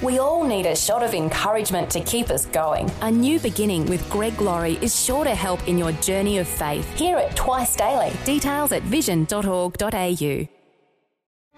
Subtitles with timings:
[0.00, 2.88] We all need a shot of encouragement to keep us going.
[3.00, 6.88] A new beginning with Greg Laurie is sure to help in your journey of faith.
[6.96, 8.12] Hear it twice daily.
[8.24, 10.48] Details at vision.org.au.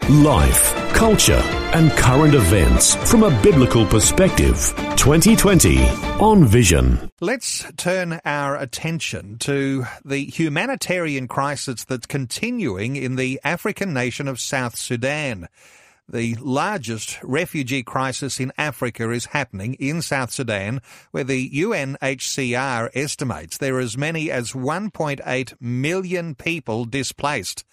[0.08, 1.42] Life, culture,
[1.74, 4.56] and current events from a biblical perspective.
[4.96, 5.86] 2020
[6.18, 7.10] on Vision.
[7.20, 14.40] Let's turn our attention to the humanitarian crisis that's continuing in the African nation of
[14.40, 15.46] South Sudan.
[16.12, 23.58] The largest refugee crisis in Africa is happening in South Sudan, where the UNHCR estimates
[23.58, 27.64] there are as many as 1.8 million people displaced.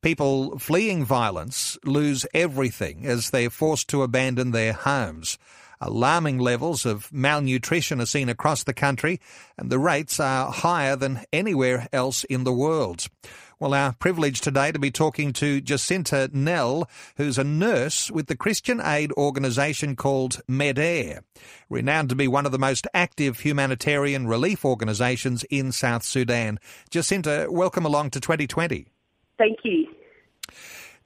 [0.00, 5.36] People fleeing violence lose everything as they're forced to abandon their homes.
[5.78, 9.20] Alarming levels of malnutrition are seen across the country,
[9.58, 13.08] and the rates are higher than anywhere else in the world.
[13.60, 18.36] Well, our privilege today to be talking to Jacinta Nell, who's a nurse with the
[18.36, 21.22] Christian aid organisation called MEDAIR,
[21.70, 26.58] renowned to be one of the most active humanitarian relief organisations in South Sudan.
[26.90, 28.88] Jacinta, welcome along to 2020.
[29.38, 29.86] Thank you.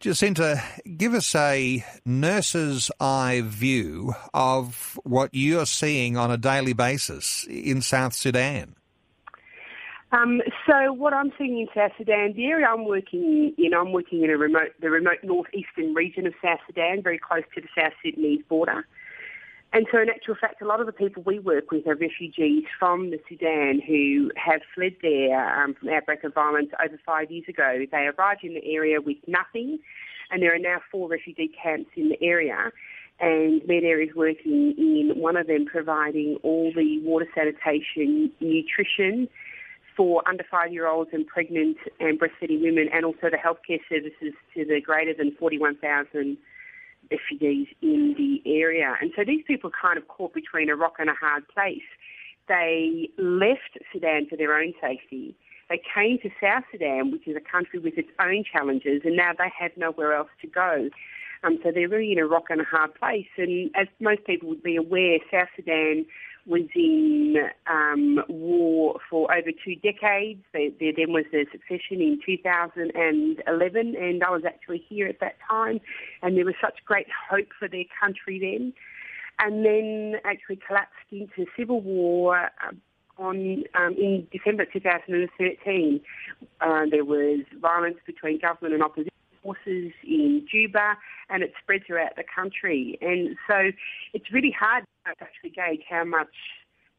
[0.00, 0.62] Jacinta,
[0.96, 7.82] give us a nurse's eye view of what you're seeing on a daily basis in
[7.82, 8.74] South Sudan.
[10.10, 14.24] Um, so what I'm seeing in South Sudan, the area I'm working in, I'm working
[14.24, 17.92] in a remote, the remote northeastern region of South Sudan, very close to the South
[18.02, 18.86] Sudanese border.
[19.74, 22.64] And so in actual fact, a lot of the people we work with are refugees
[22.78, 27.44] from the Sudan who have fled there um, from outbreak of violence over five years
[27.46, 27.84] ago.
[27.90, 29.78] They arrived in the area with nothing,
[30.30, 32.72] and there are now four refugee camps in the area
[33.20, 39.28] and MEDAIR is working in one of them providing all the water sanitation, nutrition,
[39.98, 44.80] for under five-year-olds and pregnant and breastfeeding women, and also the healthcare services to the
[44.80, 46.38] greater than 41,000
[47.10, 48.96] refugees in the area.
[49.00, 51.82] And so these people are kind of caught between a rock and a hard place.
[52.46, 55.34] They left Sudan for their own safety.
[55.68, 59.32] They came to South Sudan, which is a country with its own challenges, and now
[59.36, 60.90] they have nowhere else to go.
[61.42, 63.28] Um, so they're really in a rock and a hard place.
[63.36, 66.06] And as most people would be aware, South Sudan
[66.48, 67.36] was in
[67.66, 70.40] um, war for over two decades.
[70.52, 75.36] There, there then was the succession in 2011, and I was actually here at that
[75.48, 75.80] time,
[76.22, 78.72] and there was such great hope for their country then.
[79.40, 82.80] And then actually collapsed into civil war um,
[83.18, 86.00] on um, in December 2013.
[86.60, 89.12] Uh, there was violence between government and opposition
[89.42, 90.96] forces in Juba,
[91.28, 92.98] and it spread throughout the country.
[93.00, 93.70] And so
[94.12, 96.34] it's really hard to actually gauge how much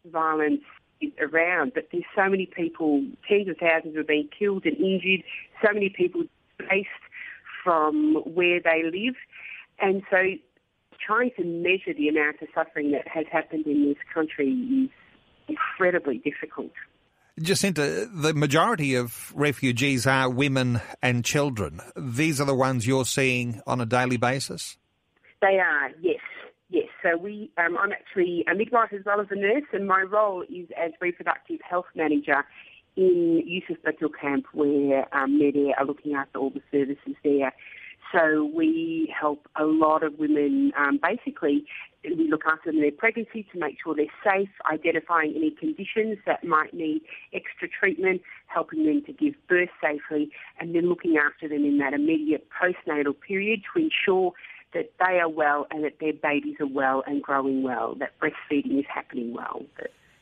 [0.06, 0.62] violence
[1.02, 5.24] is around, but there's so many people, tens of thousands have been killed and injured,
[5.66, 6.24] so many people
[6.58, 6.90] displaced
[7.64, 9.16] from where they live.
[9.80, 10.18] And so
[11.06, 14.90] trying to measure the amount of suffering that has happened in this country is
[15.48, 16.72] incredibly difficult.
[17.42, 21.82] Jacinta, the majority of refugees are women and children.
[21.96, 24.78] These are the ones you're seeing on a daily basis?
[25.42, 26.20] They are, yes.
[26.72, 30.02] Yes, so we, um, I'm actually a midwife as well as a nurse, and my
[30.02, 32.46] role is as reproductive health manager
[32.96, 37.54] in Yusuf Batil Camp, where um, MEDAIR are looking after all the services there.
[38.12, 40.72] So we help a lot of women.
[40.78, 41.66] Um, basically,
[42.04, 46.18] we look after them in their pregnancy to make sure they're safe, identifying any conditions
[46.26, 47.02] that might need
[47.34, 51.94] extra treatment, helping them to give birth safely, and then looking after them in that
[51.94, 54.34] immediate postnatal period to ensure
[54.74, 58.80] that they are well and that their babies are well and growing well, that breastfeeding
[58.80, 59.64] is happening well.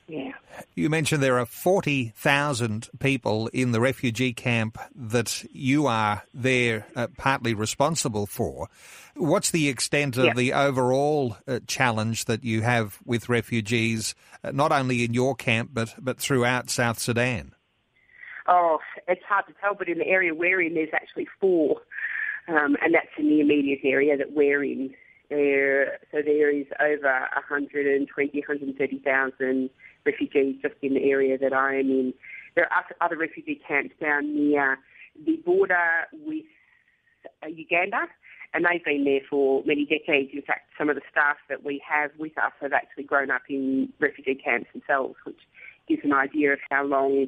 [0.08, 0.32] Yeah.
[0.74, 7.08] You mentioned there are 40,000 people in the refugee camp that you are there uh,
[7.18, 8.70] partly responsible for.
[9.16, 10.34] What's the extent of yeah.
[10.34, 15.72] the overall uh, challenge that you have with refugees, uh, not only in your camp
[15.74, 17.54] but, but throughout South Sudan?
[18.48, 18.80] Oh,
[19.10, 21.82] it's hard to tell, but in the area we're in, there's actually four,
[22.48, 24.94] um, and that's in the immediate area that we're in.
[25.30, 29.70] There, so there is over 120, 130,000
[30.06, 32.14] refugees just in the area that I am in.
[32.56, 34.80] There are other refugee camps down near
[35.26, 36.46] the border with
[37.44, 38.08] uh, Uganda,
[38.54, 40.30] and they've been there for many decades.
[40.34, 43.44] In fact, some of the staff that we have with us have actually grown up
[43.50, 45.40] in refugee camps themselves, which
[45.88, 47.28] gives an idea of how long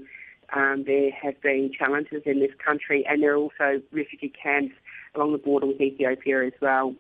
[0.54, 4.74] um, there have been challenges in this country, and there are also refugee camps
[5.16, 6.96] along the border with Ethiopia as well.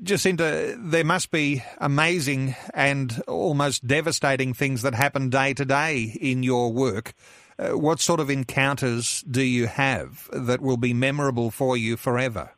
[0.00, 6.44] Jacinta, there must be amazing and almost devastating things that happen day to day in
[6.44, 7.14] your work.
[7.58, 12.50] Uh, what sort of encounters do you have that will be memorable for you forever?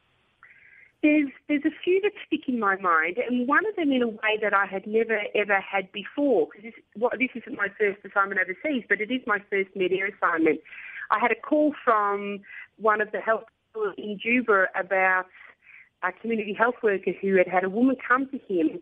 [1.03, 4.09] There's there's a few that stick in my mind, and one of them in a
[4.09, 6.49] way that I had never ever had before.
[6.53, 10.11] Because this, well, this isn't my first assignment overseas, but it is my first MEDAIR
[10.15, 10.61] assignment.
[11.11, 12.41] I had a call from
[12.77, 13.45] one of the health
[13.97, 15.25] in Juba about
[16.03, 18.81] a community health worker who had had a woman come to him,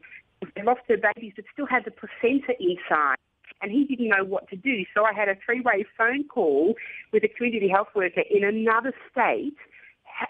[0.55, 3.17] they lost her babies, but still had the placenta inside
[3.61, 4.85] and he didn't know what to do.
[4.95, 6.75] So I had a three-way phone call
[7.13, 9.57] with a community health worker in another state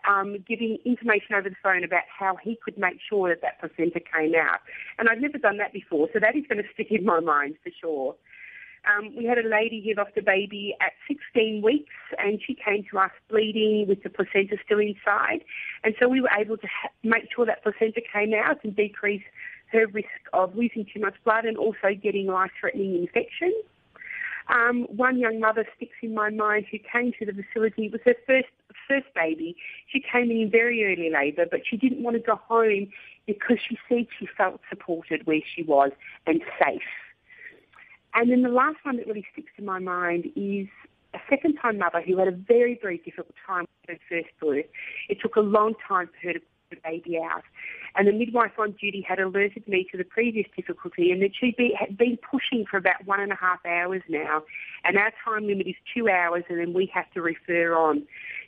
[0.09, 4.01] um, giving information over the phone about how he could make sure that that placenta
[4.01, 4.61] came out.
[4.99, 7.57] And I've never done that before, so that is going to stick in my mind
[7.63, 8.17] for sure.
[8.87, 12.85] Um, we had a lady who lost a baby at 16 weeks and she came
[12.91, 15.45] to us bleeding with the placenta still inside.
[15.85, 19.25] And so we were able to ha- make sure that placenta came out and decrease
[19.73, 23.65] her risk of losing too much blood and also getting life-threatening infections.
[24.49, 27.87] Um, one young mother sticks in my mind who came to the facility.
[27.87, 28.49] It was her first
[28.89, 29.55] first baby.
[29.93, 32.89] She came in very early labour, but she didn't want to go home
[33.27, 35.91] because she said she felt supported where she was
[36.27, 36.81] and safe.
[38.19, 40.67] And then the last one that really sticks to my mind is
[41.15, 44.67] a second time mother who had a very, very difficult time with her first birth.
[45.09, 47.45] It took a long time for her to put the baby out.
[47.95, 51.55] And the midwife on duty had alerted me to the previous difficulty and that she
[51.79, 54.43] had been pushing for about one and a half hours now.
[54.83, 58.03] And our time limit is two hours and then we have to refer on.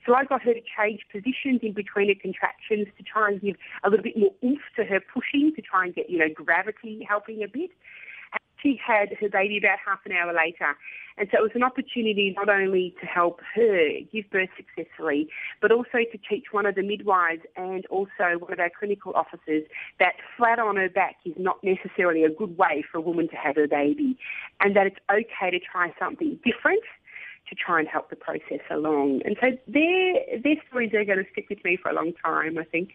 [0.05, 3.55] So I got her to change positions in between her contractions to try and give
[3.85, 7.07] a little bit more oomph to her pushing, to try and get, you know, gravity
[7.09, 7.71] helping a bit.
[8.62, 10.77] She had her baby about half an hour later.
[11.17, 15.29] And so it was an opportunity not only to help her give birth successfully,
[15.61, 19.65] but also to teach one of the midwives and also one of our clinical officers
[19.99, 23.37] that flat on her back is not necessarily a good way for a woman to
[23.37, 24.17] have her baby
[24.61, 26.83] and that it's okay to try something different
[27.49, 29.23] to try and help the process along.
[29.25, 32.59] And so their, their stories are going to stick with me for a long time,
[32.59, 32.93] I think.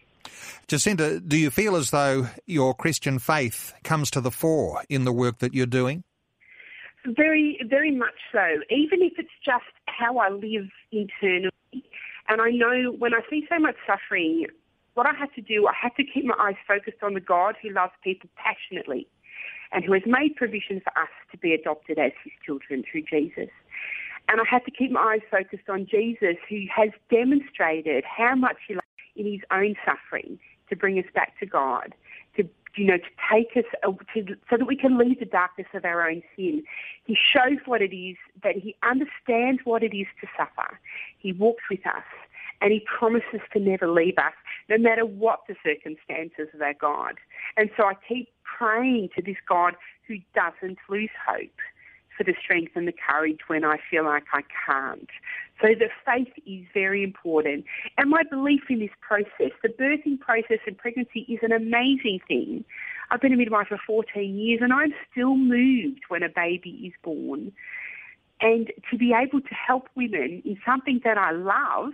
[0.66, 5.12] Jacinta, do you feel as though your Christian faith comes to the fore in the
[5.12, 6.04] work that you're doing?
[7.04, 8.44] Very, very much so.
[8.70, 11.52] Even if it's just how I live internally.
[12.28, 14.46] And I know when I see so much suffering,
[14.94, 17.54] what I have to do, I have to keep my eyes focused on the God
[17.62, 19.06] who loves people passionately
[19.72, 23.50] and who has made provision for us to be adopted as his children through Jesus.
[24.28, 28.56] And I have to keep my eyes focused on Jesus who has demonstrated how much
[28.66, 30.38] he loves in his own suffering
[30.68, 31.94] to bring us back to God
[32.36, 35.66] to you know, to take us uh, to, so that we can leave the darkness
[35.74, 36.62] of our own sin.
[37.04, 40.78] He shows what it is, that he understands what it is to suffer.
[41.18, 42.04] He walks with us
[42.60, 44.34] and he promises to never leave us,
[44.68, 47.14] no matter what the circumstances of our God.
[47.56, 49.74] And so I keep praying to this God
[50.06, 51.50] who doesn't lose hope
[52.16, 55.08] for the strength and the courage when I feel like I can't.
[55.60, 57.64] So the faith is very important.
[57.96, 62.64] And my belief in this process, the birthing process and pregnancy is an amazing thing.
[63.10, 66.92] I've been a midwife for 14 years and I'm still moved when a baby is
[67.02, 67.52] born.
[68.40, 71.92] And to be able to help women in something that I love,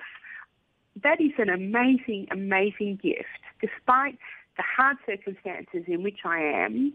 [1.02, 3.28] that is an amazing, amazing gift.
[3.60, 4.18] Despite
[4.56, 6.94] the hard circumstances in which I am,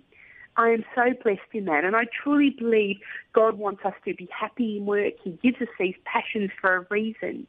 [0.57, 1.83] I am so blessed in that.
[1.83, 2.97] And I truly believe
[3.33, 5.13] God wants us to be happy in work.
[5.23, 7.47] He gives us these passions for a reason.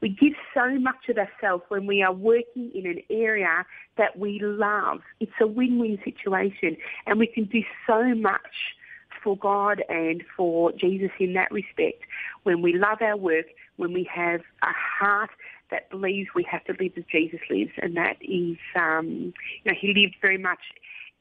[0.00, 3.64] We give so much of ourselves when we are working in an area
[3.96, 5.00] that we love.
[5.20, 8.40] It's a win-win situation and we can do so much
[9.22, 12.02] for God and for Jesus in that respect
[12.42, 15.30] when we love our work, when we have a heart
[15.70, 19.32] that believes we have to live as Jesus lives, and that is, um,
[19.64, 20.60] you know, he lived very much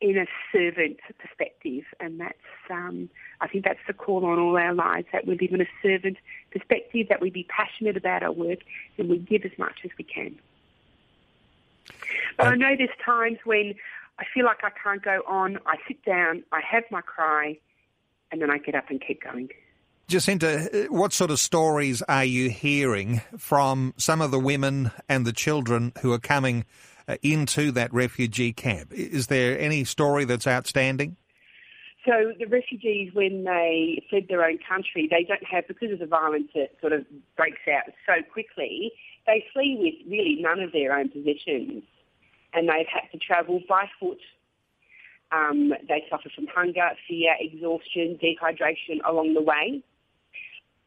[0.03, 2.37] in a servant perspective, and that's
[2.69, 5.69] um, I think that's the call on all our lives that we live in a
[5.81, 6.17] servant
[6.51, 8.59] perspective, that we be passionate about our work,
[8.97, 10.35] and we give as much as we can.
[12.37, 13.75] But I know there's times when
[14.19, 15.57] I feel like I can't go on.
[15.65, 17.57] I sit down, I have my cry,
[18.29, 19.49] and then I get up and keep going.
[20.09, 25.31] Jacinta, what sort of stories are you hearing from some of the women and the
[25.31, 26.63] children who are coming uh,
[27.21, 28.91] into that refugee camp.
[28.93, 31.17] Is there any story that's outstanding?
[32.05, 36.05] So the refugees, when they fled their own country, they don't have, because of the
[36.05, 37.05] violence that sort of
[37.37, 38.91] breaks out so quickly,
[39.25, 41.83] they flee with really none of their own possessions.
[42.53, 44.19] And they've had to travel by foot.
[45.31, 49.81] Um, they suffer from hunger, fear, exhaustion, dehydration along the way.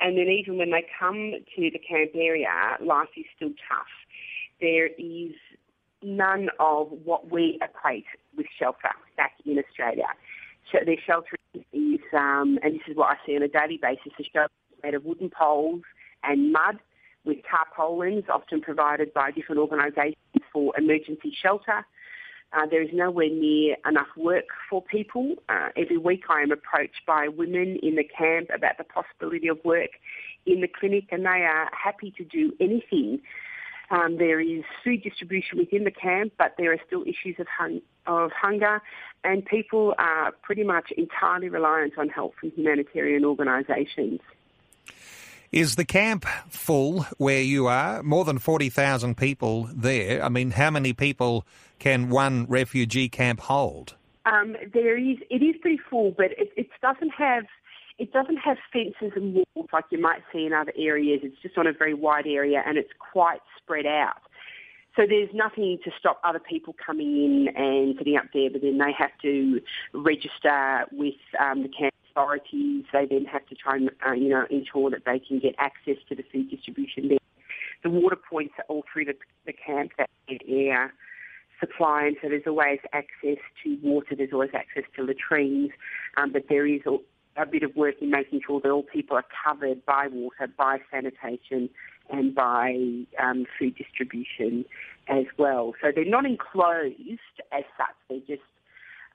[0.00, 3.86] And then even when they come to the camp area, life is still tough.
[4.60, 5.32] There is
[6.06, 10.06] none of what we equate with shelter back in Australia.
[10.70, 14.12] So their shelter is, um, and this is what I see on a daily basis,
[14.16, 15.82] the shelter made of wooden poles
[16.22, 16.78] and mud
[17.24, 20.16] with tarpaulins, often provided by different organisations
[20.52, 21.84] for emergency shelter.
[22.52, 25.34] Uh, there is nowhere near enough work for people.
[25.48, 29.58] Uh, every week I am approached by women in the camp about the possibility of
[29.64, 29.90] work
[30.46, 33.20] in the clinic and they are happy to do anything.
[33.90, 37.82] Um, there is food distribution within the camp, but there are still issues of, hung-
[38.06, 38.82] of hunger,
[39.24, 44.20] and people are pretty much entirely reliant on help from humanitarian organisations.
[45.52, 48.02] Is the camp full where you are?
[48.02, 50.22] More than 40,000 people there.
[50.22, 51.46] I mean, how many people
[51.78, 53.94] can one refugee camp hold?
[54.24, 57.44] Um, there is, it is pretty full, but it, it doesn't have
[57.98, 61.20] it doesn't have fences and walls like you might see in other areas.
[61.22, 64.20] It's just on a very wide area and it's quite spread out.
[64.96, 68.78] So there's nothing to stop other people coming in and sitting up there, but then
[68.78, 69.60] they have to
[69.92, 72.84] register with um, the camp authorities.
[72.92, 75.96] They then have to try and, uh, you know, ensure that they can get access
[76.08, 77.18] to the food distribution there.
[77.82, 80.08] The water points are all through the, the camp that
[80.48, 80.94] air
[81.60, 84.14] supply, and so there's always access to water.
[84.16, 85.70] There's always access to latrines,
[86.16, 86.80] um, but there is
[87.36, 90.78] a bit of work in making sure that all people are covered by water, by
[90.90, 91.68] sanitation,
[92.10, 92.76] and by
[93.22, 94.64] um, food distribution
[95.08, 95.74] as well.
[95.82, 96.94] So they're not enclosed
[97.52, 97.96] as such.
[98.08, 98.48] They're just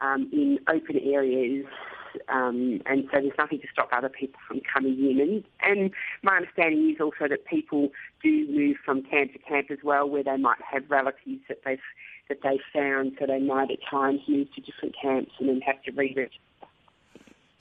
[0.01, 1.65] um, in open areas,
[2.27, 5.19] um, and so there's nothing to stop other people from coming in.
[5.21, 5.91] And, and
[6.23, 7.89] my understanding is also that people
[8.23, 11.79] do move from camp to camp as well, where they might have relatives that they've
[12.29, 15.81] that they found, so they might at times move to different camps and then have
[15.83, 16.39] to re-register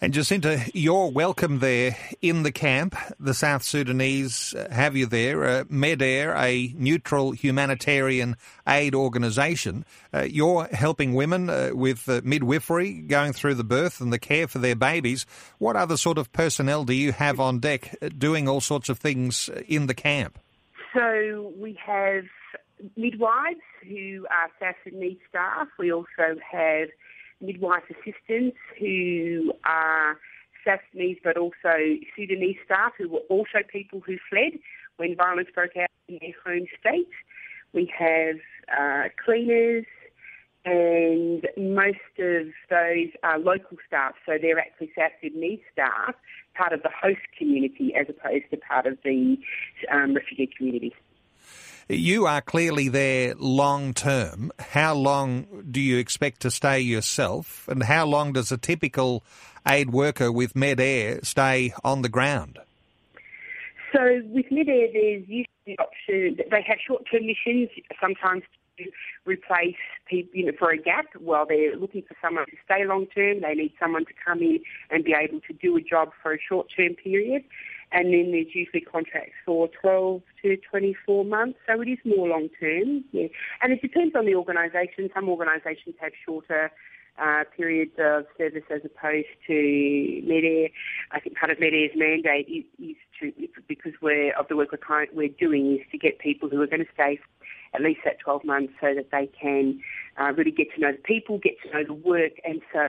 [0.02, 2.96] and Jacinta, you're welcome there in the camp.
[3.18, 5.44] The South Sudanese have you there.
[5.44, 9.84] Uh, MEDAIR, a neutral humanitarian aid organisation.
[10.14, 14.48] Uh, you're helping women uh, with uh, midwifery, going through the birth and the care
[14.48, 15.26] for their babies.
[15.58, 18.98] What other sort of personnel do you have on deck uh, doing all sorts of
[18.98, 20.38] things in the camp?
[20.94, 22.24] So we have
[22.96, 25.68] midwives who are South Sudanese staff.
[25.78, 26.88] We also have
[27.40, 30.18] midwife assistants who are
[30.64, 31.74] Sudanese but also
[32.16, 34.58] Sudanese staff who were also people who fled
[34.96, 37.08] when violence broke out in their home state.
[37.72, 38.36] We have
[38.76, 39.86] uh, cleaners
[40.64, 46.14] and most of those are local staff, so they're actually South Sudanese staff,
[46.54, 49.38] part of the host community as opposed to part of the
[49.90, 50.92] um, refugee community.
[51.92, 54.52] You are clearly there long term.
[54.60, 57.66] How long do you expect to stay yourself?
[57.66, 59.24] And how long does a typical
[59.66, 62.60] aid worker with MEDAIR stay on the ground?
[63.92, 67.70] So with MEDAIR, there's usually the option, they have short-term missions,
[68.00, 68.44] sometimes
[68.78, 68.84] to
[69.24, 69.74] replace
[70.06, 73.40] people, you know, for a gap while they're looking for someone to stay long-term.
[73.40, 76.38] They need someone to come in and be able to do a job for a
[76.40, 77.42] short-term period
[77.92, 82.48] and then there's usually contracts for 12 to 24 months, so it is more long
[82.60, 83.04] term.
[83.12, 83.28] Yeah,
[83.62, 85.10] and it depends on the organisation.
[85.14, 86.70] Some organisations have shorter
[87.20, 90.68] uh, periods of service as opposed to MEDAIR.
[91.10, 93.32] I think part of MEDAIR's mandate is, is to,
[93.68, 96.84] because we're, of the work we're, we're doing, is to get people who are going
[96.84, 97.18] to stay
[97.74, 99.80] at least that 12 months so that they can
[100.20, 102.86] uh, really get to know the people, get to know the work, and so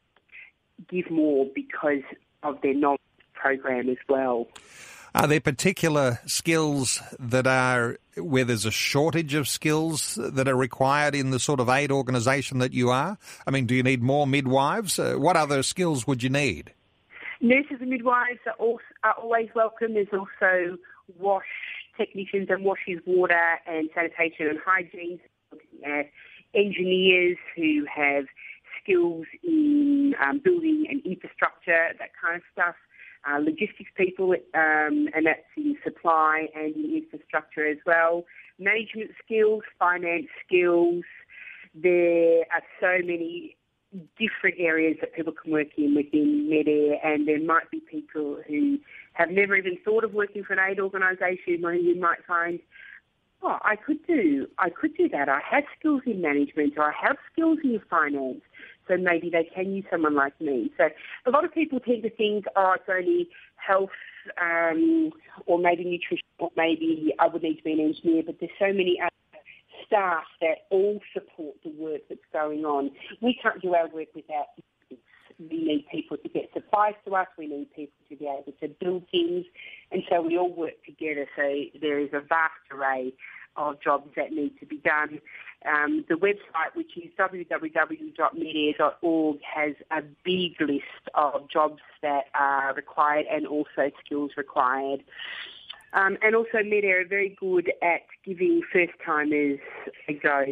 [0.89, 2.01] give more because
[2.43, 3.00] of their knowledge
[3.34, 4.48] program as well.
[5.13, 11.15] Are there particular skills that are where there's a shortage of skills that are required
[11.15, 13.18] in the sort of aid organisation that you are?
[13.46, 14.98] I mean, do you need more midwives?
[14.98, 16.74] Uh, what other skills would you need?
[17.41, 19.96] Nurses and midwives are, also, are always welcome.
[19.96, 20.77] There's also
[21.20, 21.44] wash
[21.98, 25.20] technicians and washes water and sanitation and hygiene.
[25.86, 26.10] At
[26.53, 28.25] engineers who have
[28.82, 32.75] skills in um, building and infrastructure, that kind of stuff
[33.30, 38.25] uh, logistics people, um, and that's in supply and in infrastructure as well.
[38.60, 41.04] Management skills, finance skills.
[41.74, 43.56] There are so many
[44.18, 48.78] different areas that people can work in within MEDAIR, and there might be people who
[49.13, 52.60] have never even thought of working for an aid organisation, or you might find,
[53.43, 55.29] oh, I could do, I could do that.
[55.29, 58.41] I have skills in management, or I have skills in finance
[58.88, 60.71] so maybe they can use someone like me.
[60.77, 60.89] So
[61.25, 63.89] a lot of people tend to think, oh, it's only health
[64.41, 65.12] um,
[65.45, 68.67] or maybe nutrition, or maybe I would need to be an engineer, but there's so
[68.67, 69.41] many other
[69.88, 72.91] staff that all support the work that's going on.
[73.21, 74.48] We can't do our work without
[75.50, 77.27] we need people to get supplies to us.
[77.38, 79.45] We need people to be able to build things.
[79.91, 81.27] And so we all work together.
[81.36, 83.13] So there is a vast array
[83.55, 85.19] of jobs that need to be done.
[85.65, 93.27] Um, the website, which is www.medair.org, has a big list of jobs that are required
[93.29, 95.03] and also skills required.
[95.93, 99.60] Um, and also MEDAIR are very good at giving first-timers
[100.07, 100.45] a go.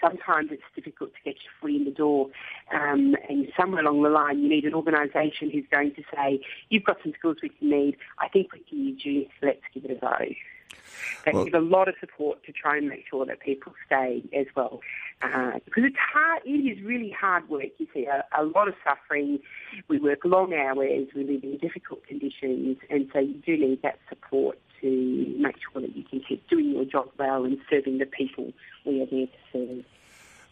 [0.00, 2.28] Sometimes it's difficult to get your foot in the door.
[2.72, 6.84] Um, and somewhere along the line, you need an organisation who's going to say, you've
[6.84, 7.96] got some skills we can need.
[8.18, 9.26] I think we can use you.
[9.42, 10.16] Let's give it a go.
[11.24, 14.22] They well, give a lot of support to try and make sure that people stay
[14.32, 14.80] as well.
[15.22, 17.68] Uh, because it's hard, it is really hard work.
[17.78, 19.40] You see a, a lot of suffering.
[19.88, 21.08] We work long hours.
[21.14, 22.78] We live in difficult conditions.
[22.88, 26.70] And so you do need that support to make sure that you can keep doing
[26.70, 28.52] your job well and serving the people
[28.84, 29.84] we are there to serve.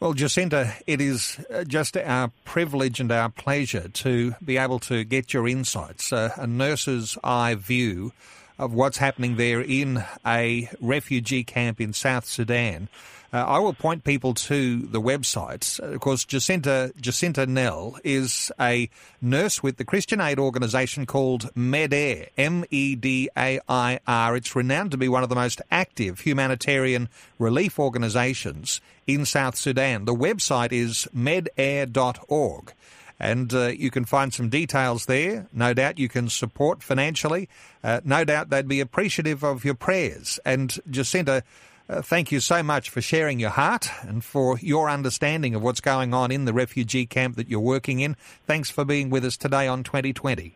[0.00, 5.02] Well, Jacinta, it is uh, just our privilege and our pleasure to be able to
[5.02, 8.12] get your insights, uh, a nurse's eye view
[8.58, 12.88] of what's happening there in a refugee camp in South Sudan.
[13.30, 15.78] Uh, I will point people to the websites.
[15.78, 18.88] Of course, Jacinta, Jacinta Nell is a
[19.20, 24.37] nurse with the Christian aid organisation called MEDAIR, M-E-D-A-I-R.
[24.37, 30.06] It's renowned to be one of the most active humanitarian relief organisations in South Sudan.
[30.06, 32.73] The website is medair.org
[33.20, 35.49] and uh, you can find some details there.
[35.52, 37.49] No doubt you can support financially.
[37.82, 40.38] Uh, no doubt they'd be appreciative of your prayers.
[40.44, 41.42] And Jacinta,
[41.88, 45.80] uh, thank you so much for sharing your heart and for your understanding of what's
[45.80, 48.16] going on in the refugee camp that you're working in.
[48.47, 50.54] Thanks for being with us today on 2020.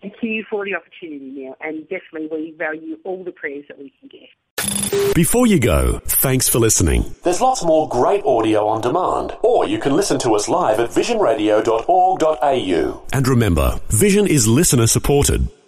[0.00, 3.92] Thank you for the opportunity, Neil, and definitely we value all the prayers that we
[3.98, 4.28] can get.
[5.14, 7.14] Before you go, thanks for listening.
[7.24, 10.90] There's lots more great audio on demand, or you can listen to us live at
[10.90, 13.02] visionradio.org.au.
[13.12, 15.48] And remember, Vision is listener supported.